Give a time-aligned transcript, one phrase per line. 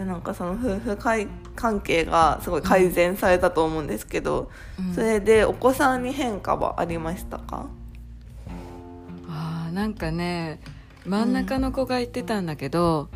[0.00, 4.94] じゃあなんかその夫婦会関係がすごい改善されたと思うんですけど、うん。
[4.94, 7.66] それでお子さんに変化はありましたか？
[9.28, 10.60] あーなんかね
[11.04, 13.10] 真ん中の子が言ってたんだけど、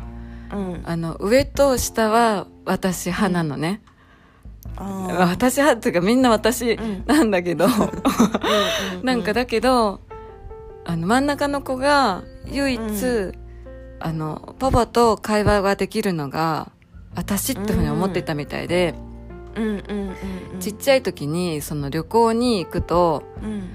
[0.53, 0.81] うん。
[0.85, 3.81] あの上と下は私派なのね、
[4.75, 7.03] あ私派っていうかみんな私うん。
[7.07, 10.01] なんだけど、ー なんかだけど
[10.83, 13.33] あの真ん中の子が唯一、う
[13.99, 16.71] あのパパと会話ができるのが
[17.15, 18.93] 私ってふうに思ってたみたいで、
[19.55, 23.69] うんうんうんうんちっちゃい時にその旅行に行くとうん。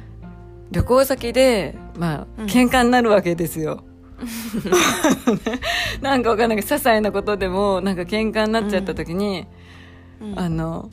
[0.70, 2.46] 旅行先でまあうん。
[2.46, 3.82] 喧嘩になるわけですよ。
[6.02, 9.46] なんかわかんないけど些細なことでもなんか喧嘩になっちゃった時に、
[10.20, 10.38] うん。
[10.38, 10.90] あの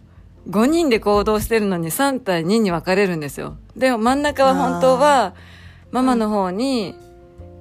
[0.49, 3.57] 5人で行動してるのに3対2に分かれるんですよ。
[3.75, 5.33] で真ん中は本当は
[5.91, 6.95] ママの方に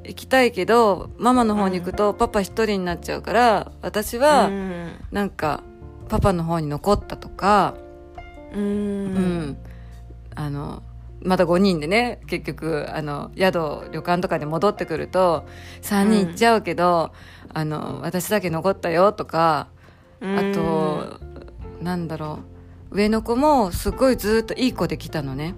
[0.09, 4.93] 行きたいけどママの方に行くとパパ一人になっちゃうから私はうん。
[5.11, 5.63] なんか
[6.09, 7.75] パパの方に残ったとか、
[8.53, 8.61] うん。
[8.61, 9.59] うん。
[10.35, 10.83] あの
[11.23, 15.47] また5人でね結局あの宿旅館とかで戻ってくると
[15.83, 17.13] 3人行っちゃうけど、
[17.53, 19.69] あの私だけ残ったよとか
[20.21, 21.21] あと、
[21.83, 22.41] なんだろ
[22.91, 25.55] う上の子もすごいずっといい子で来たのね。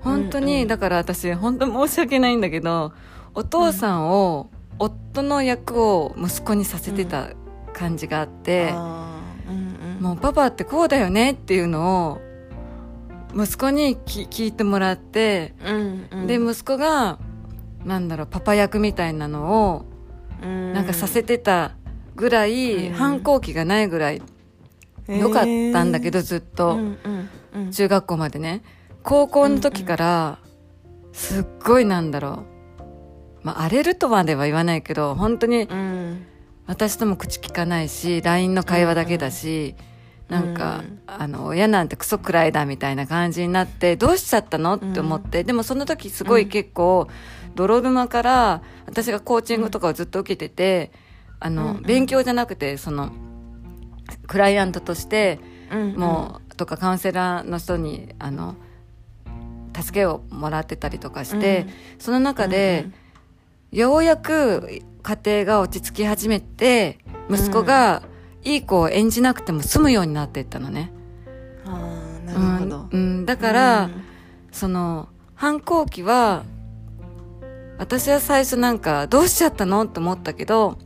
[0.00, 0.68] 本当に、うんうん。
[0.68, 2.92] だから私本当申し訳ないんだけど
[3.34, 7.30] お父さんを、夫の役を息子にさせてた
[7.72, 8.72] 感じがあって、
[10.00, 12.20] もうパパってこうだよねっていうのを
[13.34, 16.26] 息子にき聞いてもらって、うんうん。
[16.26, 17.18] で息子が
[17.84, 19.84] なんだろうパパ役みたいなのを
[20.42, 21.76] なんかさせてた
[22.16, 22.94] ぐらい、うん。
[22.94, 24.22] 反抗期がないぐらい
[25.08, 27.70] 良かったんだけど、ずっと、うんうんうん。
[27.70, 28.62] 中学校までね。
[29.02, 30.38] 高校の時から
[31.12, 32.53] すっごいなんだろう、
[33.44, 36.26] まあ、荒れるとまでは言わないけど本当にうん。
[36.66, 39.76] 私とも口聞かないし LINE の会話だけだし、
[40.30, 41.00] なんか、うん。
[41.06, 44.76] あの親なんてクソくらいだみたいな感じになってどうしちゃったの？
[44.76, 47.06] って思って、でもその時すごい結構
[47.54, 50.90] 泥沼から私がコーチングとかをずっと受けてて、
[51.38, 51.82] あの、うんうん。
[51.82, 53.12] 勉強じゃなくてその
[54.26, 55.38] クライアントとして
[55.70, 58.56] うんもう、とかカウンセラーの人にあの
[59.76, 62.00] 助けをもらってたりとかして、うん。
[62.00, 62.86] その中で、
[63.74, 68.02] ようやく家庭が落ち着き始めて息子が
[68.44, 70.92] いい子を演じなくても済むようになっていったのね。
[71.66, 72.88] ああなるほど。
[72.92, 74.04] うんうんだから、うん。
[74.52, 76.44] その反抗期は
[77.76, 79.82] 私は最初なんかどうしちゃったの？
[79.82, 80.78] って思ったけど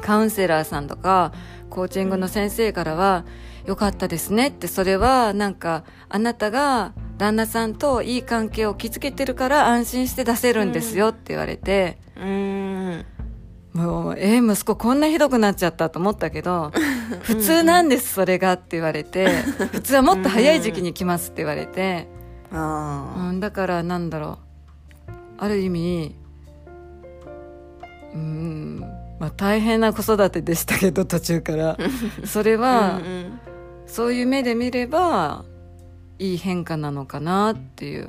[0.00, 1.32] カウンセラーさんとか
[1.68, 3.24] コーチングの先生からは、
[3.66, 6.92] よかったですねってそれはなんかあなたが
[7.22, 13.06] 旦那さんといい関係を築けてるから安心して出せるんですよって言われて、うん。
[13.72, 16.72] もうえー息子こんなひどくなっちゃったと思ったけど
[17.22, 19.28] 普通なんですそれがって言われて。
[19.70, 22.08] 普通はもっと早い時期に来ますって言われて。
[22.52, 24.38] あうん、だからなんだろ
[25.08, 25.12] う。
[25.38, 26.16] ある意味
[28.14, 28.80] うん
[29.20, 31.78] まあ大変な子育てでしたけど途中から。
[32.26, 33.00] それあは、
[33.86, 35.44] そういう目で見れば
[36.18, 38.08] いい変化なのかなっていう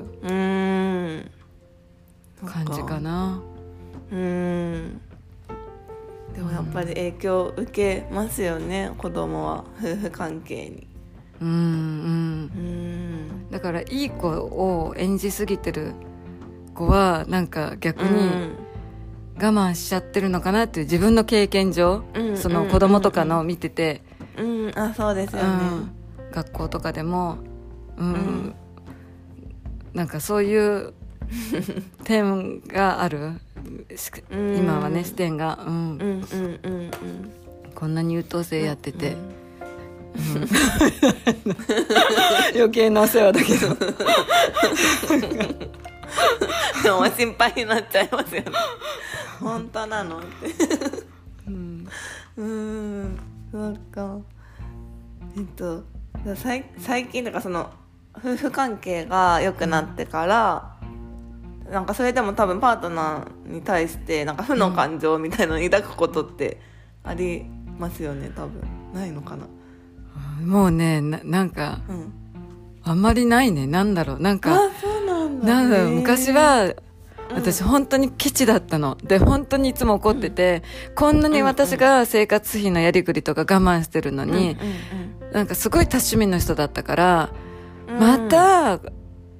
[2.46, 3.42] 感じかな。
[4.10, 5.00] うーん。
[6.34, 10.86] でもやっぱり影響を受けますよね子供は夫婦関係に。
[11.40, 12.50] うんうん。
[12.54, 12.60] うー
[13.48, 13.50] ん。
[13.50, 15.92] だからいい子を演じすぎてる
[16.74, 18.52] 子はなんか逆に
[19.36, 24.02] 我慢しちゃってるのかなっていう自分の経験上、うんその子供とかの見てて、
[24.36, 25.90] うん、うん、あそうですよね、うん、
[26.32, 27.38] 学校とかでも、
[27.96, 28.12] うん。
[28.12, 28.54] うん
[29.94, 30.92] なんかそういう
[32.04, 33.40] 点がある。
[34.30, 35.74] 今はね視点が、うん。
[35.74, 36.90] うんうんうんうん。
[37.74, 40.48] こんなに優等生やってて、うん。
[42.54, 43.74] 余計なお世話だけど。
[46.82, 48.50] でも 心配になっちゃいますよね。
[49.40, 50.18] 本当なの。
[50.18, 50.26] って
[51.46, 51.88] うん。
[52.36, 53.18] うーん。
[53.52, 54.18] そうか。
[55.36, 55.84] えっと
[56.36, 57.70] 最最近とかその
[58.16, 60.76] 夫婦関係が良くなってから、
[61.70, 66.60] なんかそれでも多分パートナーに対してなんか負の感情みたいなのを抱くことって
[67.02, 67.44] あり
[67.78, 68.62] ますよね多分。
[68.92, 69.46] ないのかな？
[70.44, 72.12] もうねななんかうん。
[72.82, 73.66] あんまりないね。
[73.66, 74.20] なんだろう。
[74.20, 76.74] なんかあそうなんだ、ね、なん昔はうん。
[77.30, 78.98] 私本当にケチだったの。
[79.02, 80.62] で本当にいつも怒ってて、
[80.94, 84.58] こんなに私が生活費のやりくりとか我慢してるのに、
[85.22, 85.32] うん。
[85.32, 87.30] なんかすごい多趣味の人だったから、
[87.88, 87.94] うん。
[87.94, 88.80] うんまた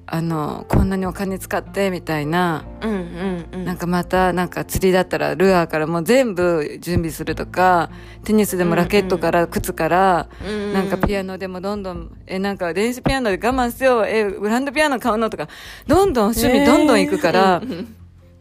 [0.07, 2.63] あのこんなにお金使ってみたいな。
[2.81, 3.65] うんうんうん。
[3.65, 7.89] なんかまたなんか釣りだったらルアーからもう全部準備するとか
[8.23, 15.47] テニスでもラケットから靴から、うんなんかピアノでもどんどんえなんか電子ピアノで我慢せよえグランドピアノ買うのとか
[15.87, 17.85] どんどん趣味どんどん行くから、 うん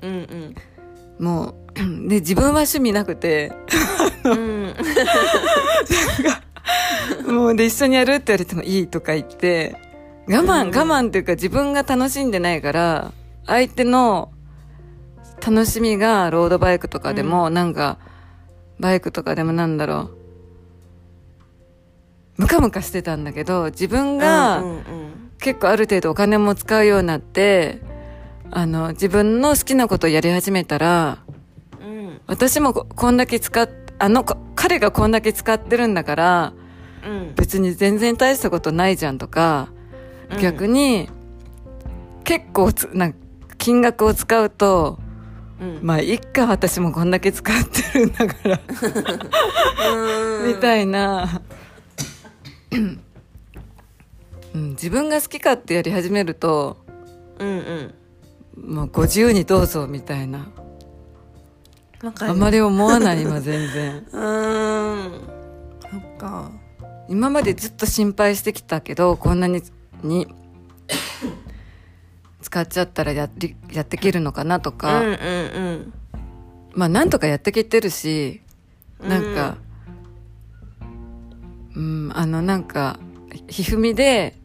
[0.02, 0.54] うん。
[1.18, 1.54] もう
[2.08, 3.52] で自分は趣味なくて。
[4.24, 4.74] うん。
[7.34, 9.76] もうで一緒にやるって言われてもいいとか言って
[10.26, 10.76] 我慢、うん。
[10.76, 13.12] 我慢っていうか自分が楽しんでないから
[13.46, 14.32] 相手の
[15.44, 17.98] 楽しみがロードバイクとかでも、なんか
[18.80, 20.10] バイクとかでもなんだろ
[22.38, 22.42] う。
[22.42, 24.64] ムカムカしてたんだけど自分が、
[25.38, 27.80] 結構ある程度お金も使うようになって
[28.50, 31.18] あの自分の好きなことをやり始めたら
[31.80, 32.20] うん。
[32.26, 33.68] 私もここんだけ使っ
[33.98, 36.52] あのこ彼がこんだけ使ってるんだから
[37.06, 37.34] うん。
[37.34, 39.73] 別に全然大したことないじゃんとか、うん
[40.40, 41.08] 逆に
[42.24, 43.12] 結構つな
[43.58, 44.98] 金額を使うと
[45.60, 45.78] うん。
[45.82, 48.60] まあいっか私もこんだけ使ってるんだから。
[49.92, 50.48] うん。
[50.48, 51.42] みたいな、
[54.54, 56.76] うん、自分が好き勝手やり始めると
[57.38, 57.48] うん
[58.56, 58.74] うん。
[58.74, 60.46] もうご自由にどうぞみたいな。
[62.20, 64.06] あまり思わない今全然。
[64.12, 65.10] うーん。
[65.90, 66.50] そっか。
[67.08, 69.62] 今までずっと心配してきたけどこんなに
[70.04, 70.28] に
[72.40, 75.92] 使っちゃったらやりやっていけるのかなとうんか、うんうん。
[76.72, 78.40] まあなんとかやってきてるし
[79.00, 79.56] なんか
[81.74, 83.00] うん、あのなんか
[83.48, 84.36] ひひふみで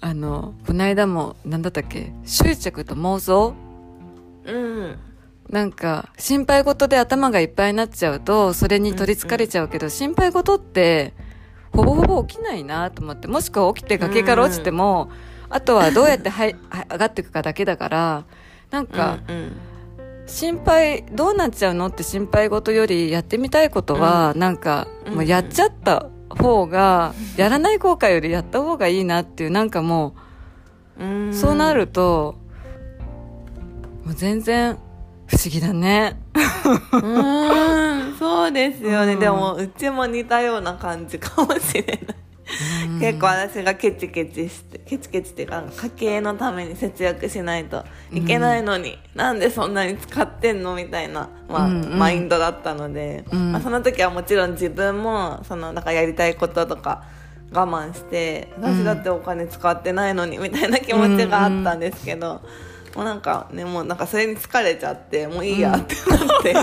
[0.00, 3.54] あのこの間も何だったっけ執着と妄想？
[4.44, 4.98] うん。
[5.48, 11.14] なんか心配事で頭がいっぱいになっちゃうとそれに取りつかれちゃうけど、心配事って
[11.72, 15.10] ほぼほぼ起きないなと思ってもしくは起きて崖から落ちても、
[15.48, 18.24] あとはどうやってはいはい上がっていくかだけだから
[18.70, 19.52] なんか、うん
[20.24, 25.14] 心配どうなっちゃうのって心配事よりやってみたいことは、なんかうん。
[25.14, 30.14] もうやっちゃった方が、やらない後悔よりやった方がいいなっていうなんかも
[30.98, 31.30] うん。
[31.30, 32.36] う、そうなると
[34.04, 34.78] もう全然
[35.26, 36.18] 不思議だね。
[36.92, 37.02] うん
[38.32, 39.20] そうですよね、うん。
[39.20, 41.98] でもうちも似たような感じかもしれない、
[43.00, 51.82] 結構私がケチケチしてケチケチっていうか家計のために節約しないといけないのに、なんでそんなに使ってんのみたいな、まあうん。
[51.82, 53.52] うんマインドだったので、うん。
[53.52, 57.04] まあ、その時はもちろん自分もそのなんかやりたいこととか
[57.52, 62.40] 我慢して私だってお金使ってないのにみたいな気持ちがあったんですけど、
[62.96, 66.54] もうなんかねもうなんかそれに疲れちゃってもういいやってなって、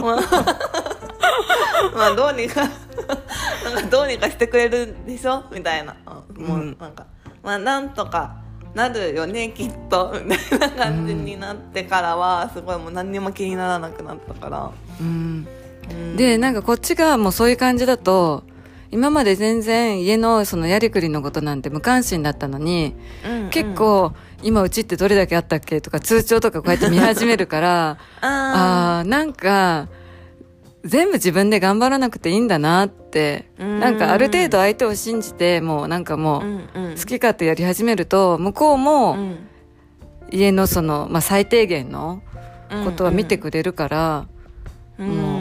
[0.00, 0.87] まあ
[1.94, 5.44] まあどうにかなんかどうにかしてくれるでしょ？
[5.52, 5.96] みたいな。
[6.06, 7.06] あもうなんか、
[7.42, 8.36] まあなんとか
[8.74, 10.14] なるよねきっと。
[10.24, 14.70] みたいな感じになってからはすごいもう何にも気にならなくなったから、
[15.00, 15.46] うん。
[15.90, 16.16] うん。
[16.16, 18.44] でなんかこっちがもうそういう感じだと
[18.90, 22.94] 今まで全然家のそのやりくりのことなんて無関心だったのに、
[23.24, 23.50] うんうん。
[23.50, 29.88] 結構今うちってどれだけあったっけとか通帳とかこうやって見始めるからあ あーなんか
[30.84, 33.80] 全部自分で頑張らなくていいんだなってうん。
[33.80, 39.38] なんかある程度相手を信じてもうなんかもーう好き勝手やり始めると向こううもん。
[40.30, 42.22] 家のその、まあ、最低限の
[42.84, 44.28] ことは見てくれるから、
[44.98, 45.08] うん。
[45.08, 45.40] も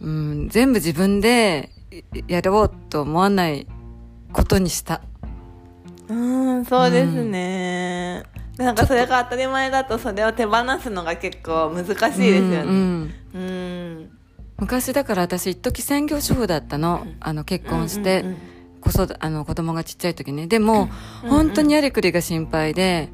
[0.00, 1.70] うん、全部自分で
[2.28, 3.66] やろうと思わない
[4.32, 5.00] ことにした。
[6.08, 8.24] うんそうですね、
[8.58, 12.62] でなんかそれが当たり前だとそれを手放すのが結構難しいですよね。
[12.64, 13.14] ん。
[13.34, 14.10] うん
[14.64, 18.36] 昔だから私一時専業主婦だったの,、あの結婚して、うんうん
[18.84, 20.90] 子育あの子供がちっちゃい時にでも、
[21.24, 23.08] うん本当にやりくりが心配で。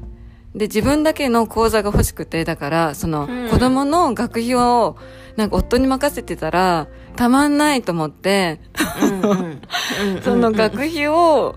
[0.53, 3.49] で自分だけの口座が欲しくてだからその、うん。
[3.49, 4.97] 子供の学費を
[5.37, 8.59] なんか夫に任せてたらたまんないと思って、
[9.01, 9.61] うんうんうん。
[10.21, 11.55] その学費を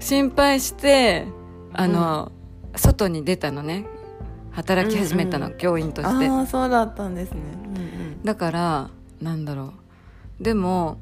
[0.00, 1.26] 心配して
[1.74, 2.32] あの、
[2.74, 3.84] 外に出たのね。
[4.52, 6.26] 働き始めたの、うんうん教員として。
[6.26, 7.40] ああそうだったんですね。
[7.76, 8.24] うん。
[8.24, 8.90] だから
[9.22, 9.72] なんだろ
[10.40, 10.42] う。
[10.42, 10.98] でも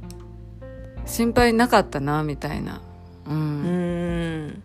[1.07, 2.83] 心配なかったなみたいな。
[3.27, 4.63] うん、うんうん。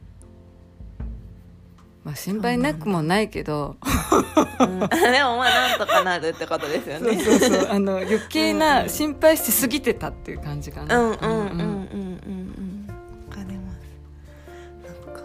[2.03, 3.77] まあ心配なくもないけど。
[4.59, 4.79] うん。
[4.89, 7.17] でもまあなんとかなるってことですよね。
[7.17, 7.69] そうそうそう。
[7.71, 10.99] あの余計なん心配しすぎてたっていう感じかな。
[10.99, 12.89] うんうんうんうんうん。
[13.29, 13.77] わかります。
[14.85, 15.21] なんか。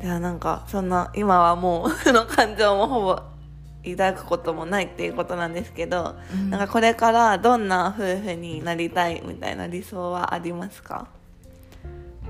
[0.00, 3.31] ではなんかそんな今はもう その感情もほぼ
[3.84, 6.50] 抱くこともないっていうことなんですけど、うん。
[6.50, 11.08] なんかこれからどんな夫婦になりたいみたいな理想はありますか？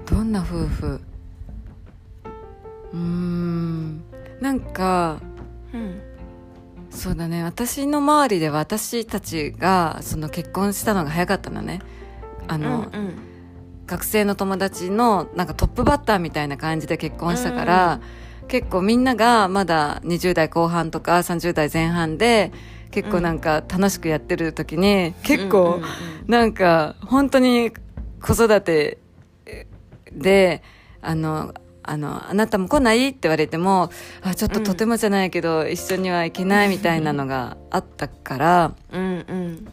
[0.06, 1.00] どんな夫婦？
[2.92, 4.02] うーん。
[4.40, 5.21] なんか
[5.73, 6.00] うん。
[6.90, 7.42] そうだね。
[7.42, 11.80] 私の周りでは私たちがその結婚したのが早かったのね。
[12.49, 13.28] あの、うん
[13.85, 18.00] 学生の友達のなんかトップバッターみたいな感じで結婚したから、
[18.52, 22.52] 結構みんながまだ20代後半とか30代前半で
[22.90, 25.87] 結構なんか楽しくやってる時に、結構うんうんうん
[26.26, 27.73] なんか本当に
[28.21, 28.99] 子育て
[30.12, 30.62] で
[31.00, 33.90] あのあのあなたも来ないって言われても
[34.21, 39.68] あちょっととてもじゃないけど、一緒には行けないみたいなのがあったからうんうん。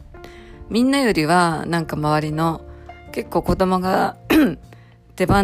[0.70, 2.62] みんなよりはなんか周りの
[3.12, 4.16] 結構子供が
[5.16, 5.42] 手放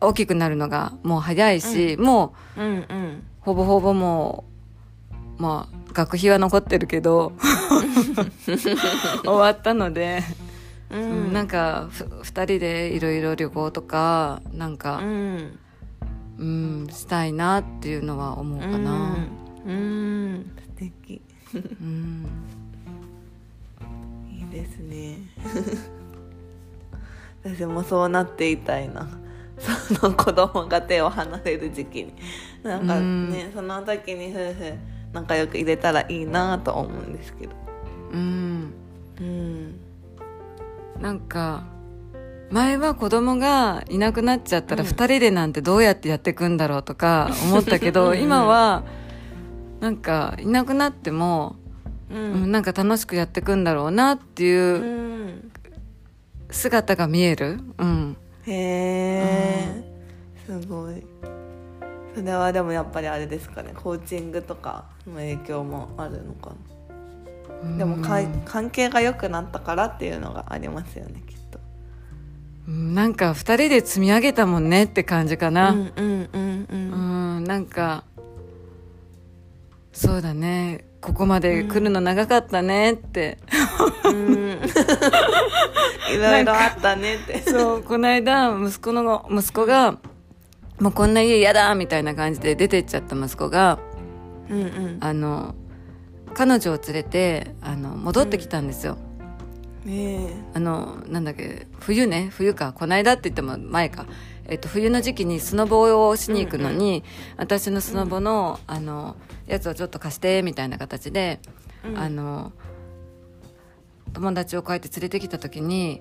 [0.00, 3.22] 大きくなるのがもう早いし、もううんうん。
[3.40, 4.44] ほぼほぼも
[5.38, 7.32] うまあ学費は残ってるけど
[9.24, 10.22] 終わったので、
[10.90, 11.30] ううん。
[11.30, 15.58] んなんかふ2人でいろいろ旅行とかなんうか、ん。
[16.38, 19.16] うんしたいなっていうのは思うかな。
[19.66, 19.72] うん。
[19.72, 20.50] うん。
[20.56, 21.20] 素敵。
[21.80, 22.26] うん。
[24.30, 25.18] いいですね。
[27.44, 29.08] 私もそうなっていたいな
[29.58, 32.14] その子供が手を離れる時期に。
[32.62, 34.74] なんかね、その時に夫婦
[35.12, 37.52] 仲良く入れたらいいなと思うんですけど。
[38.12, 38.72] うん。
[39.20, 39.80] うん。
[41.00, 41.64] なんか
[42.50, 44.88] 前は子供がいなくなっちゃったらうん。
[44.88, 48.20] 2人でなんてどうやってやっていくんだろうとか思ったけどうん。
[48.20, 48.84] 今は
[49.80, 51.56] なんかいなくなっても、
[52.10, 52.44] ううん。
[52.46, 55.52] ん、なんか楽しくやっていくんだろうなっていううん。
[56.50, 58.16] 姿が見える、うん、
[58.48, 59.84] へえ
[60.46, 61.04] すごい。
[62.14, 63.72] それはでもやっぱりあれですかね。
[63.74, 66.50] コーチングとかの影響もあるのか
[67.62, 67.76] な。
[67.76, 71.58] でもかい関係が良くなったからっていうのがありますよねきっと。
[72.68, 72.94] うん。
[72.94, 78.04] なんか2人で積み上げたもんねって感じかな、うんうんうんううんん、なんか
[79.98, 80.84] そうだね。
[81.00, 83.38] ここまで来るの長かったねって、
[84.04, 84.60] うん。
[86.14, 87.40] いろいろあったねって。
[87.40, 89.98] そうこの間息子の息子が
[90.78, 93.80] もうこんな家嫌だみたいな感じで出てっちゃった息子が
[94.48, 94.98] うんうん。
[95.00, 95.56] あの
[96.32, 98.98] 彼女を連れてあの戻ってきたんですよ、
[99.84, 102.28] ねあのなんだっけ冬ね。
[102.30, 102.72] 冬か。
[102.72, 104.06] この間って言っても前か、
[104.48, 107.04] えっと、冬の時期にスノボをしに行くのに、
[107.36, 111.40] 私のスノボの,、あのやつをちょっと貸してみたいな形で、
[111.84, 111.98] うん。
[111.98, 112.52] あの
[114.14, 116.00] 友達をこうやって連れてきた時に、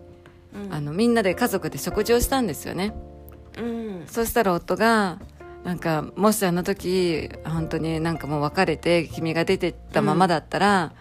[0.55, 0.73] うん。
[0.73, 2.93] あのみんなで家族で食事をしたんですよね。
[3.57, 4.07] えうん。
[4.07, 5.19] そしたら夫が
[5.65, 10.93] なんかもしあの時本当になんかもう別れて君が出てったままだったら、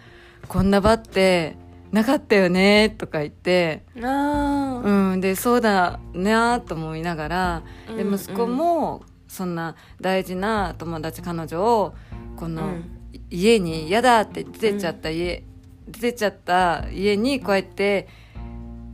[0.49, 1.55] こんな場って
[1.93, 4.81] なかったよねとか言って、あー。
[4.81, 11.95] うん、でそうだなと思いながらでうん息子もそんな大事な友達彼女を
[12.35, 12.97] このうん。
[13.29, 15.43] 家に嫌だって出てっちゃった家、
[15.87, 18.07] 出てっちゃった家にこうやって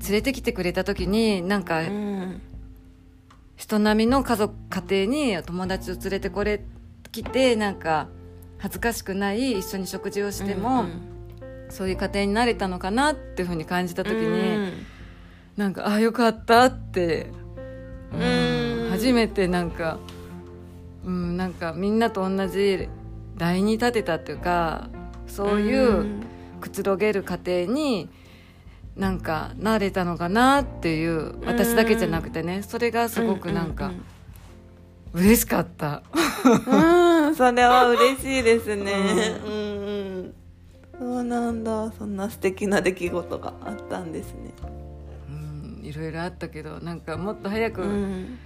[0.01, 2.42] 連れてきてくれた時になんかうん。
[3.56, 6.65] 人並みの家族家庭に友達を連れてこれ
[7.12, 8.08] 来てなんか
[8.58, 11.70] 恥ずかしくない一緒に食事をしても、うん。
[11.70, 14.74] そういう家庭になれたのかなっていうふうに感じた時に、うん
[15.57, 17.31] なんかああよかったって、
[18.13, 18.89] うん。
[18.91, 19.98] 初めてなんか、
[21.03, 22.88] うん、なんかみんなと同じ
[23.38, 24.88] ラインに立てたっていうか
[25.27, 26.05] そういう
[26.62, 28.10] くつろげる家庭に
[28.95, 32.62] なんかなれたのかなっていう私だけじゃなくてね。
[32.62, 33.91] それがすごくなんか
[35.13, 36.03] 嬉しかった。
[36.45, 38.93] うん、う んそれは嬉しいですね。
[39.43, 39.55] うん、う
[40.27, 40.33] ん、
[41.00, 41.91] そうなんだ。
[41.98, 44.51] そんな素敵な出来事があったんですね。
[45.83, 48.39] うんいろいろあったけどなんかもっと早く、うん、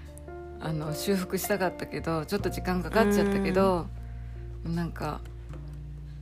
[0.59, 3.87] あの修復したかったけどちょっと時間かかっちゃったけど、
[4.65, 5.21] なんか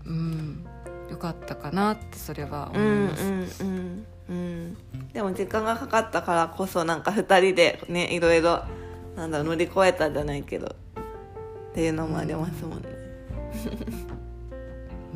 [0.05, 0.65] うん
[1.09, 4.77] よかったかなってそれはうん、うん思います、、うん、うん。
[5.13, 8.63] でも時間がかかったからこそ、なんか二人でね、いろいろ。
[9.15, 10.67] なんだろう、乗り越えたじゃないけど。
[10.67, 12.83] っていうのもありますもんね。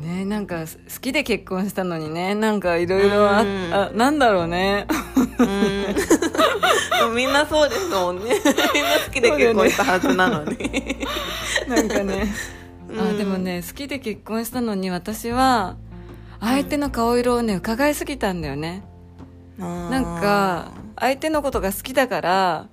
[0.00, 0.66] ねなんか好
[1.00, 4.86] きで結婚したのにねなんかいろいろあうんあなんだろうね
[5.22, 7.14] うん。
[7.14, 8.24] みんなそうですもんね。
[8.74, 10.96] みんな好きで結婚したはずなのに。
[11.68, 12.26] なんかね、
[12.98, 15.76] あうんでもね好きで結婚したのに私は
[16.40, 18.82] 相手の顔色をね伺いすぎたんだよね
[19.58, 22.68] ななんか相手のことが好きだから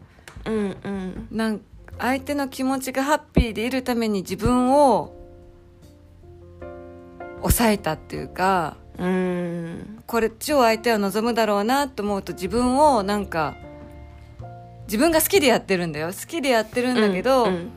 [0.45, 1.61] うんうんなん
[1.99, 5.15] 相手の気持ちがハッピーでいるために自分を
[7.41, 10.03] 抑えたっていうかうん。
[10.05, 13.55] これ超相手は望むだろうなと思うと自分をなんか
[14.87, 16.07] 自分が好きでやってるんだよ。
[16.07, 17.71] 好きでやってるんだけど、うん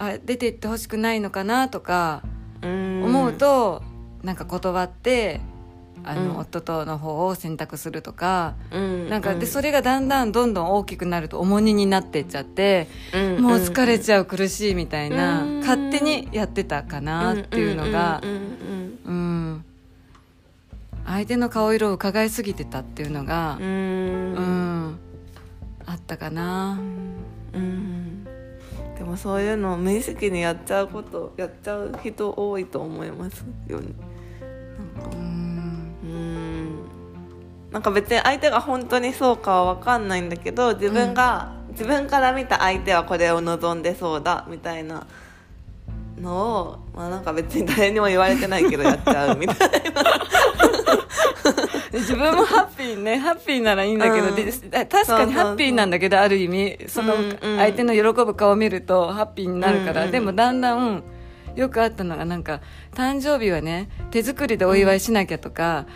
[0.00, 2.22] あ出て行ってほしくないのかなとか
[2.62, 3.02] うん。
[3.04, 3.82] 思うと、
[4.22, 5.40] なんか断って
[6.04, 6.36] あの、うん。
[6.38, 15.58] 夫との方を選択するとか、うんなんかでそれ、れがだんだんどんどん大きくなると重荷になってっちゃって、うんもう疲れちゃう苦しいみたいな、うん。
[15.60, 18.57] 勝手にやってたかなっていうのがうんうんうん
[21.10, 23.64] 相手の顔色を伺いすぎてたっていうのがうん。
[23.64, 24.98] う、うんん
[25.86, 26.78] あったかな、
[27.54, 28.24] うん。
[28.98, 33.94] でもそういうのを無意識にやっちゃうことやっちゃう人多いと思いますよね。
[34.98, 35.94] なんかうん。
[36.04, 36.78] うん。
[37.72, 45.06] なんか別に相手が本当にそうかは分かんないんだけど自分が、自分から見た相手はこれを望んでそうだみたいな
[46.20, 47.24] のを、まあ、なん。
[47.24, 50.77] か別に誰にも言われてないけどやっちゃうみたいなで
[51.92, 54.34] 自分もハッピーねハッピーならいいんだけど、うん。
[54.34, 61.02] で確かにハッピーなんだけどある意味その相手の喜ぶ顔を見るとハッピーになるから、うんうんでもだんだん
[61.54, 62.60] よくあったのがなんか
[62.94, 65.86] 誕生日はね手作りでお祝いしなきゃとか、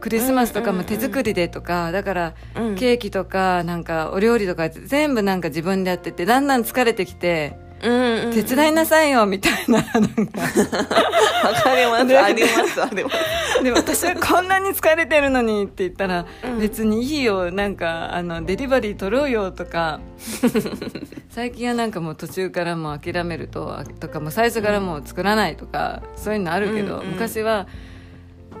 [0.00, 2.74] クリスマスとかも手作りでとか、だからうん。
[2.74, 10.40] ケーキとかなんかお料理とか全部なんか自分でやっててだんだん疲れてきて、うんうん手伝いなさいよみたいななんか。
[11.46, 11.74] わか。
[11.76, 13.62] りますありますあります。
[13.62, 16.58] で私はこんなに疲れてるのにって言ったら、うん。
[16.58, 20.00] 別にいいよなんかあのデリバリー取ろうよとか。
[21.30, 27.66] 最近はなんかもう途中からもう諦めるととかもう最初からもう作らないとか、そういうのあるけど、うんうん昔は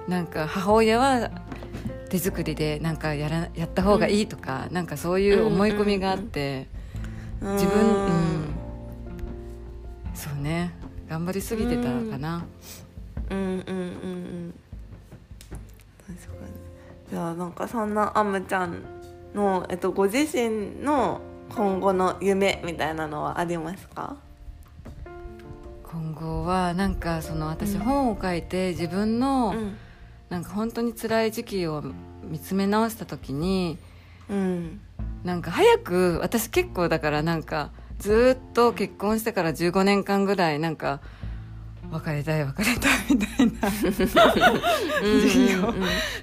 [0.08, 1.30] なんか母親は
[2.10, 6.66] 手作りでなんかやらやった方がいいとか、なんかそういう思い込みがあって、
[7.40, 8.53] 自分うん
[10.14, 10.72] そうね。
[11.08, 12.44] 頑張りすぎてたかな。
[13.30, 13.38] うん。
[13.38, 14.54] うんうんうん
[16.06, 16.52] 確かに。
[17.10, 18.82] じゃあなんかそんなあむちゃん
[19.34, 21.20] の、えっと、ご自身の
[21.54, 24.16] 今後の夢みたいなのはありますか？
[25.82, 29.76] 今後はなんかその私うん本を書いて自分のん。
[30.30, 31.84] なんか本当に辛い時期を
[32.24, 33.78] 見つめ直した時に
[34.28, 34.80] うん。
[35.22, 37.70] なんか早く私結構だからなんか
[38.04, 41.00] ずっと結婚してから15年間ぐらいなんか
[41.90, 43.70] 別れたい別れたいみたいな。
[45.22, 45.72] 時期を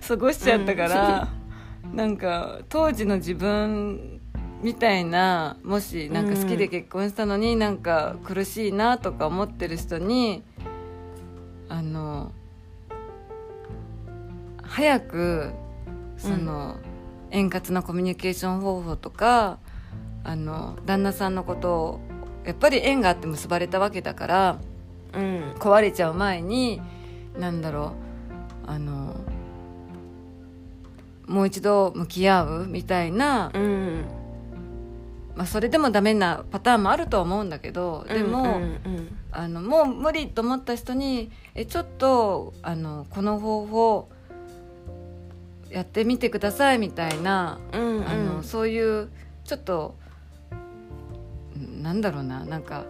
[0.08, 1.28] 過ごしちゃったから、
[1.92, 4.22] なんか当時の自分
[4.62, 10.44] みたいなもしなんか好きで結婚したのになんか苦しいなとか思ってる人に
[11.68, 12.32] あの
[14.62, 15.52] 早く
[16.18, 16.78] その、
[17.32, 19.58] 円滑なコミュニケーション方法とか
[20.24, 22.00] あの旦那さんのことを
[22.46, 24.60] やっぱり縁があって結ばれたわけだから
[25.14, 25.54] うん。
[25.60, 26.82] 壊れちゃう前に
[27.38, 27.94] なんだろ
[28.68, 29.16] うあの
[31.28, 34.06] もう一度向き合うみたいな、うん。
[35.36, 44.10] まあ、それでもダメなパターンもあるとは思うんだけどでも、うんうんあのもう無理と思った人にえちょっとあのこの方法
[45.70, 48.08] やってみてくださいみたいな、うんうん。
[48.10, 49.10] あのそういう
[49.46, 50.11] ちょっとん
[51.82, 52.86] なんだろうななんか、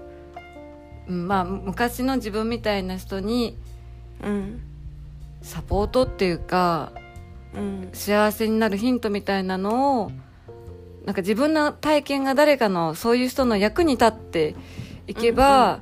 [1.07, 3.57] うんまあ昔の自分みたいな人に
[4.23, 4.61] うん。
[5.41, 6.91] サポートっていうか
[7.55, 7.89] うん。
[7.93, 10.11] 幸せになるヒントみたいなのを
[11.05, 14.55] なんか自分の体験が誰かのそういう人の役に立って
[15.07, 15.81] いけば、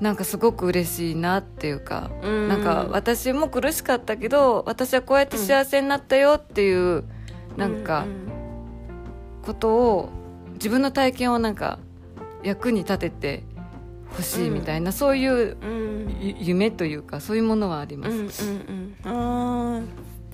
[0.00, 2.48] なんかすごく嬉しいなっていうか、うん。
[2.48, 7.04] なんか私も苦しかったけど私はこうやって幸せになったよっていう、
[7.56, 8.04] なんか
[9.42, 10.08] ことを
[10.54, 11.78] 自分の体験をなんか
[12.42, 13.42] 役に立てて
[14.16, 16.16] ほしいみたいな、そういううん。
[16.20, 18.44] ゆ夢というかそういうものはありまうんす。
[18.44, 18.96] うんうん。
[19.04, 19.84] あー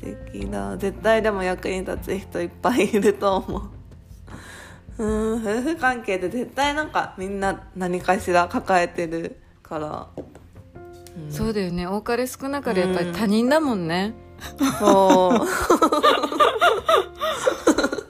[0.00, 0.76] 素敵だ。
[0.76, 3.62] 絶対でも役に立つ人いっぱいいると思う。
[5.02, 5.42] うん。
[5.42, 10.20] 夫婦関係って絶対なんかみんな何かしら抱えてるから、う
[11.28, 11.32] ん。
[11.32, 11.86] そうだよね。
[11.86, 14.14] 多かれ少なかれやっぱり他人だもんね。
[14.78, 15.46] そう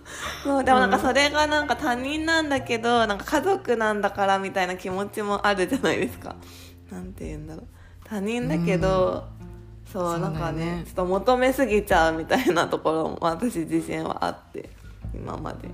[0.47, 6.37] そうでもなんかそれがなんか他人なんだけどなんか家族なんだからみたいな気持ちもあるじゃないですか。
[6.91, 7.67] なんて言うんだろう。
[8.05, 9.27] 他人だけど、
[9.93, 10.39] そうそうだよね。
[10.39, 14.71] なんかねちょっと求めすぎちゃうみたいなところも私自身はあって
[15.13, 15.69] 今まで。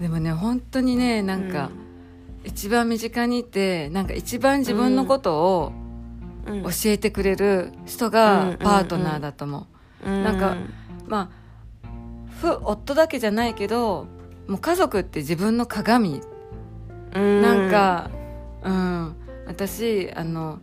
[0.00, 1.70] でもね本当にねなんか、
[2.44, 5.72] 一番身近にいてなんか一番自分のことを
[6.46, 6.62] うん。
[6.64, 9.66] 教えてくれる人うんがパートナーだと思
[10.04, 10.24] う、うん。
[10.24, 10.56] なんか
[11.06, 11.43] まあ
[12.42, 14.06] 夫夫だけじゃないけど
[14.46, 16.20] もう家族って自分の鏡、
[17.14, 17.42] うん。
[17.42, 18.10] なんか
[18.62, 19.16] うん。
[19.46, 20.60] 私あの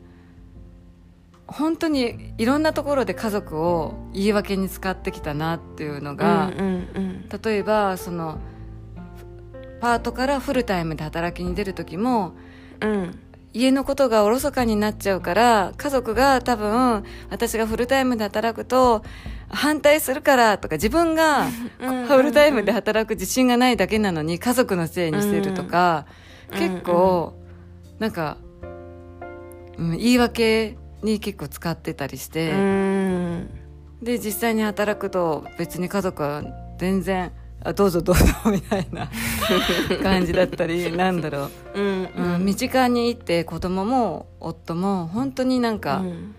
[1.48, 7.30] 本当にいろんなところで家族を言い訳に使ってきたなっていうのが、うんうん。
[7.44, 8.40] 例えばその
[9.80, 12.34] パートからフルタイムで働きに出る時も
[12.82, 13.20] うん。
[13.54, 19.04] 家のことがおろそかになっちゃうから家族が多分私がフルタイムで働くと
[19.54, 21.48] 反対するからとか自分が
[21.80, 27.34] うんフルタイムで働く自信がないだけなのに家族のせいにしてるとか、うん結構
[28.00, 28.38] なんか、
[29.78, 33.50] うん、言い訳に結構使ってたりして、うん。
[34.02, 36.44] で実際に働くと別に家族は
[36.80, 37.32] 全然
[37.64, 39.12] あどうぞどうぞみたいな
[40.02, 41.80] 感じだったりなんだろう。
[41.80, 46.36] うんうん、身近にいて子供も夫も本当になんか、うん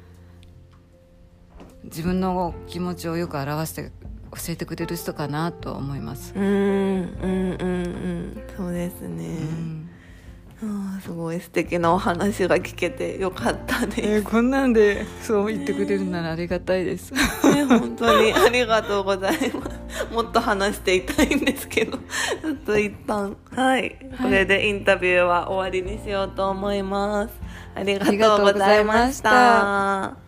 [1.92, 3.92] 自分の気持ちをよく表して
[4.30, 8.42] 教えてくれる人かなと思います、うんうんうんうん。
[8.56, 18.32] そうですね、うんすごい素敵なお話が聞けてよかったです、えーこんなんでそう言ってくれるならありがたいです、ね、本当に。
[18.32, 20.14] ありがとうございます。
[20.14, 21.98] もっと話していたいんですけど。
[21.98, 23.36] ちょっと一旦。
[23.50, 23.98] はい。
[24.22, 27.34] これでインタビューは終わりにしようと思います。
[27.74, 30.21] ありがとうございました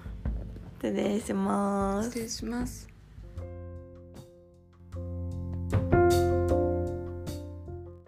[0.84, 2.10] 失礼します。
[2.10, 2.86] 失礼します。